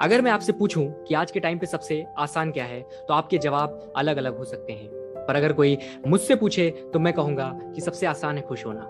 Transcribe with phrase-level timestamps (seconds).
[0.00, 3.38] अगर मैं आपसे पूछूँ कि आज के टाइम पे सबसे आसान क्या है तो आपके
[3.38, 4.88] जवाब अलग अलग हो सकते हैं।
[5.26, 8.88] पर अगर कोई मुझसे पूछे तो मैं कहूँगा कि सबसे आसान है खुश होना।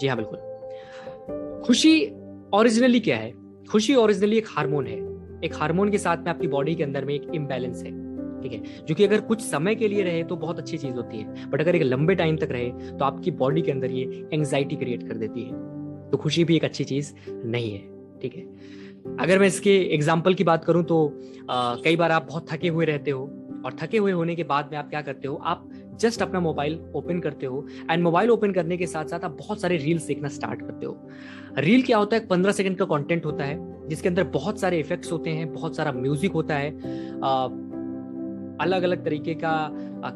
[0.00, 2.04] जी हाँ बिल्कुल। खुशी
[2.54, 3.32] ओरिजिनली क्या है?
[3.70, 4.98] खुशी ओरिजिनली एक हार्मोन है।
[5.44, 7.90] एक हार्मोन के साथ में आपकी बॉडी के अंदर में एक इम्बैलेंस है,
[8.42, 8.84] ठीक है?
[8.86, 11.60] जो कि अगर कुछ समय के लिए रहे तो बहुत अच्छी चीज़ होती है। बट
[11.60, 15.14] अगर एक लंबे टाइम तक रहे तो आपकी बॉडी के अंदर ये एंग्जाइटी क्रिएट कर
[15.14, 17.80] देती है। तो खुशी भी एक अच्छी चीज़ नहीं है,
[18.20, 18.42] ठीक है?
[19.04, 21.06] अगर मैं इसके एग्ज़ाम्पल की बात करूँ तो
[21.50, 23.30] आ, कई बार आप बहुत थके हुए रहते हो
[23.66, 25.34] और थके हुए होने के बाद में आप क्या करते हो?
[25.36, 25.68] आप
[26.00, 29.60] जस्ट अपना मोबाइल ओपन करते हो एंड मोबाइल ओपन करने के साथ साथ आप बहुत
[29.60, 31.08] सारे रील्स देखना स्टार्ट करते हो।
[31.58, 32.26] रील क्या होता है?
[32.26, 35.92] पंद्रह सेकंड का कंटेंट होता है जिसके अंदर बहुत सारे इफेक्ट्स होते हैं बहुत सारा
[35.92, 36.70] म्यूज़िक होता है
[37.20, 37.48] आ,
[38.60, 39.52] अलग अलग तरीके का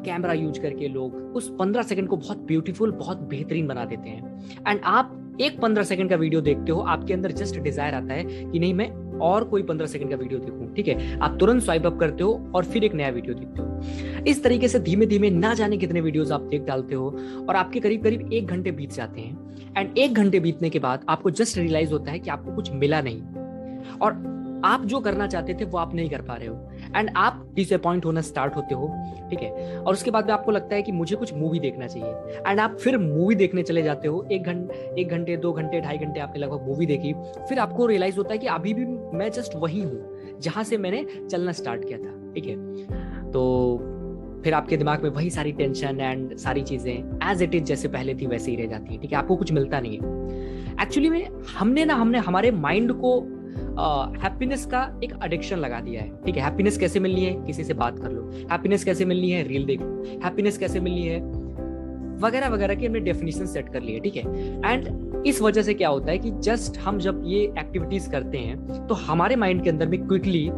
[0.05, 4.39] कैमरा यूज़ करके लोग उस पंद्रह सेकंड को बहुत ब्यूटीफुल बहुत बेहतरीन बना देते हैं।
[4.67, 8.23] एंड आप एक पंद्रह सेकंड का वीडियो देखते हो, आपके अंदर जस्ट डिज़ायर आता है
[8.23, 11.19] कि नहीं, मैं और कोई पंद्रह सेकंड का वीडियो देखूँ, ठीक है?
[11.19, 14.67] आप तुरंत स्वाइप अप करते हो और फिर एक नया वीडियो देखते हो। इस तरीके
[14.67, 17.09] से धीमे धीमे ना जाने कितने वीडियोस आप देख डालते हो
[17.49, 21.05] और आपके करीब करीब एक घंटे बीत जाते हैं। एंड एक घंटे बीतने के बाद
[21.09, 23.21] आपको जस्ट रियलाइज़ होता है कि आपको कुछ मिला नहीं।
[23.97, 24.13] और
[24.65, 26.55] आप जो करना चाहते थे, वो आप नहीं कर पा रहे हो।
[26.95, 28.87] एंड आप डिसअपॉइंट होना स्टार्ट होते हो,
[29.29, 29.77] ठीक है?
[29.79, 32.77] और उसके बाद में आपको लगता है कि मुझे कुछ मूवी देखना चाहिए। एंड आप
[32.77, 36.39] फिर मूवी देखने चले जाते हो। एक घंटे एक घंटे, दो घंटे, ढाई घंटे आपने
[36.39, 37.13] लगभग मूवी देखी।
[37.49, 38.85] फिर आपको रियलाइज़ होता है कि अभी भी
[39.17, 43.31] मैं जस्ट वही हूँ, जहाँ से मैंने चलना स्टार्ट किया था, ठीक है?
[43.31, 43.77] तो
[44.43, 48.15] फिर आपके दिमाग में वही सारी टेंशन एंड सारी चीज़ें एज इट इज़ जैसे पहले
[48.15, 49.17] थी, वैसे ही रह जाती है, ठीक है?
[49.17, 50.15] आपको कुछ मिलता नहीं है।
[50.81, 51.27] एक्चुअली में
[51.59, 53.19] हमने ना, हमने, हमारे माइंड को
[54.21, 57.33] हैप्पीनेस का एक एडिक्शन लगा दिया है। ठीक है हैप्पीनेस कैसे मिलनी है?
[57.45, 59.43] किसी से बात कर लो। हैप्पीनेस कैसे मिलनी है?
[59.47, 59.81] रील देख।
[60.23, 61.19] हैप्पीनेस कैसे मिलनी है?
[62.21, 64.21] वगैरह वगैरह की हमने डेफिनेशन सेट कर ली है ठीक है?
[64.71, 68.87] एंड इस वजह से क्या होता है कि जस्ट हम जब ये एक्टिविटीज़ करते हैं
[68.87, 70.49] तो हमारे माइंड के अंदर में क्विकली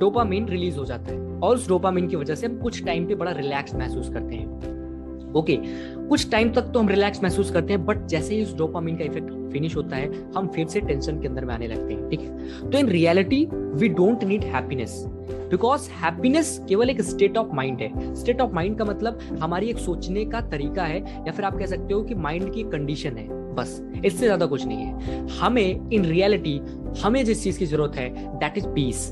[0.00, 3.14] डोपामीन रिलीज़ हो जाता है। और उस डोपामीन की वजह से हम कुछ टाइम पे
[3.14, 7.72] बड़ा रिलैक्स महसूस करते हैं। ओके okay, कुछ टाइम तक तो हम रिलैक्स महसूस करते
[7.72, 11.20] हैं बट जैसे ही उस डोपामिन का इफ़ेक्ट फिनिश होता है, हम फिर से टेंशन
[11.20, 12.70] के अंदर में आने लगते हैं, ठीक है?
[12.70, 15.02] तो in reality we don't need happiness
[15.50, 19.78] because happiness केवल एक स्टेट ऑफ़ माइंड है। स्टेट ऑफ़ माइंड का मतलब हमारी एक
[19.78, 23.26] सोचने का तरीका है, या फिर आप कह सकते हो कि माइंड की कंडीशन है,
[23.54, 26.60] बस, इससे ज़्यादा कुछ नहीं है। हमें इन रियलिटी
[27.02, 29.10] हमें जिस चीज़ की ज़रूरत है दैट इज़ पीस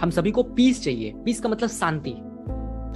[0.00, 2.14] हम सभी को पीस चाहिए। पीस का मतलब शांति।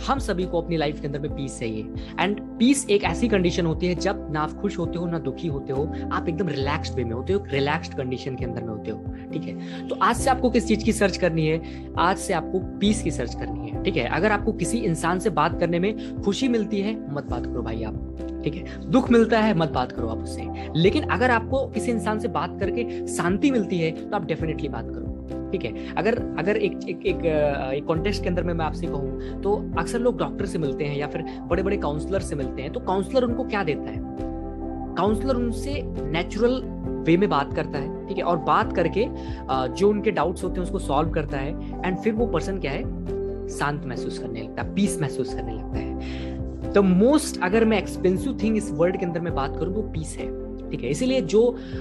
[0.07, 1.89] हम सभी को अपनी लाइफ के अंदर में पीस चाहिए।
[2.21, 5.49] एंड पीस एक ऐसी कंडीशन होती है, जब ना आप खुश होते हो, ना दुखी
[5.49, 8.91] होते हो, आप एकदम रिलैक्स्ड वे में होते हो रिलैक्स्ड कंडीशन के अंदर में होते
[8.91, 9.89] हो, ठीक है?
[9.89, 11.63] तो आज से आपको किस चीज़ की सर्च करनी है?
[11.99, 14.09] आज से आपको पीस की सर्च करनी है, ठीक है?
[14.09, 17.83] अगर आपको किसी इंसान से बात करने में खुशी मिलती है, मत बात करो भाई
[17.83, 18.91] आप, ठीक है?
[18.91, 22.57] दुख मिलता है, मत बात करो आप उससे। लेकिन अगर आपको किसी इंसान से बात
[22.61, 25.14] करके शांति मिलती है तो आप डेफिनेटली बात करो।
[25.53, 25.95] ठीक है?
[25.95, 27.25] अगर अगर एक एक एक,
[27.75, 30.97] एक कॉन्टेक्स्ट के अंदर में मैं आपसे कहूँ तो अक्सर लोग डॉक्टर से मिलते हैं
[30.97, 33.99] या फिर बड़े बड़े काउंसलर से मिलते हैं तो काउंसलर उनको क्या देता है?
[34.97, 36.63] काउंसलर उनसे नेचुरल
[37.07, 38.25] वे में बात करता है ठीक है?
[38.25, 39.07] और बात करके
[39.75, 42.83] जो उनके डाउट्स होते हैं उसको सॉल्व करता है एंड फिर वो पर्सन क्या है?
[43.49, 46.24] शांत महसूस करने लगता है पीस महसूस करने लगता है।
[46.75, 50.17] द मोस्ट अगर मैं एक्सपेंसिव थिंग इस वर्ल्ड के अंदर में बात करूँ, वो पीस
[50.19, 50.33] है।
[50.71, 50.91] ठीक है?
[50.91, 51.41] इसीलिए जो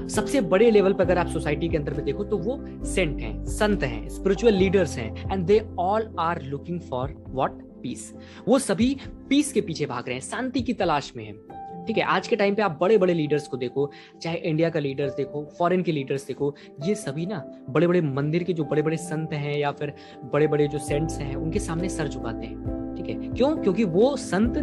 [0.09, 3.45] सबसे बड़े लेवल पर अगर आप सोसाइटी के अंदर में देखो तो वो सेंट हैं,
[3.45, 7.51] संत हैं स्पिरिचुअल लीडर्स हैं and they all are looking for what
[7.83, 8.13] peace
[8.47, 8.95] वो सभी
[9.29, 11.33] पीस के पीछे भाग रहे हैं, शांति की तलाश में है।
[11.85, 12.03] ठीक है?
[12.03, 13.89] आज के टाइम पे आप बड़े बड़े लीडर्स को देखो,
[14.21, 16.53] चाहे इंडिया का लीडर्स देखो फॉरेन के लीडर्स देखो,
[16.85, 19.93] ये सभी ना बड़े बड़े मंदिर के जो बड़े बड़े संत हैं या फिर
[20.33, 23.29] बड़े बड़े जो सेंट्स हैं, उनके सामने सर झुकाते हैं। ठीक है?
[23.29, 23.55] क्यों?
[23.57, 24.57] क्योंकि वो संत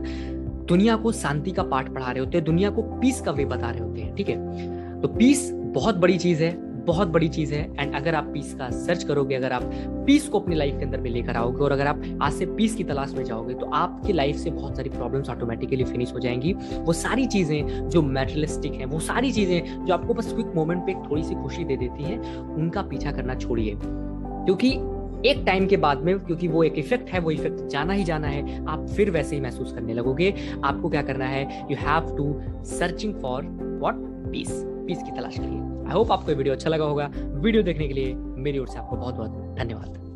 [0.68, 3.70] दुनिया को शांति का पाठ पढ़ा रहे होते हैं, दुनिया को पीस का वे बता
[3.70, 5.00] रहे होते हैं, ठीक है?
[5.00, 8.70] तो पीस बहुत बड़ी चीज़ है, बहुत बड़ी चीज़ है एंड अगर आप पीस का
[8.70, 9.62] सर्च करोगे, अगर आप
[10.06, 12.74] पीस को अपनी लाइफ के अंदर में लेकर आओगे, और अगर आप आज से पीस
[12.74, 16.52] की तलाश में जाओगे तो आपकी लाइफ से बहुत सारी प्रॉब्लम्स ऑटोमेटिकली फिनिश हो जाएँगी।
[16.78, 20.94] वो सारी चीज़ें जो मेटलिस्टिक हैं, वो सारी चीज़ें जो आपको बस क्विक मोमेंट पे
[21.10, 24.78] थोड़ी सी खुशी दे देती हैं, उनका पीछा करना छोड़िए। क्योंकि
[25.26, 28.28] एक टाइम के बाद में, क्योंकि वो एक इफ़ेक्ट है, वो इफ़ेक्ट जाना ही जाना
[28.28, 30.34] है, आप फिर वैसे ही महसूस करने लगोगे।
[30.64, 32.34] आपको क्या करना है you have to
[32.68, 33.44] searching for
[33.82, 33.94] what
[34.32, 34.50] peace
[34.86, 37.94] peace की तलाश के लिए आई होप आपको वीडियो अच्छा लगा होगा। वीडियो देखने के
[37.94, 40.09] लिए मेरी ओर से आपको बहुत बहुत धन्यवाद।